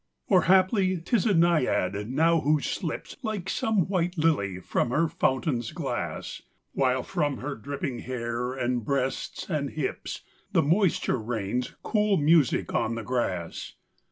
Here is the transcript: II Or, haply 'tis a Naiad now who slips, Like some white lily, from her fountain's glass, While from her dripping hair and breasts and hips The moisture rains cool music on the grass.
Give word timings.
II 0.31 0.37
Or, 0.37 0.41
haply 0.45 0.97
'tis 0.99 1.27
a 1.27 1.33
Naiad 1.35 2.09
now 2.09 2.39
who 2.41 2.59
slips, 2.59 3.15
Like 3.21 3.47
some 3.51 3.87
white 3.87 4.17
lily, 4.17 4.59
from 4.59 4.89
her 4.89 5.07
fountain's 5.07 5.71
glass, 5.71 6.41
While 6.73 7.03
from 7.03 7.37
her 7.37 7.53
dripping 7.53 7.99
hair 7.99 8.51
and 8.51 8.83
breasts 8.83 9.47
and 9.47 9.69
hips 9.69 10.23
The 10.53 10.63
moisture 10.63 11.19
rains 11.19 11.75
cool 11.83 12.17
music 12.17 12.73
on 12.73 12.95
the 12.95 13.03
grass. 13.03 13.75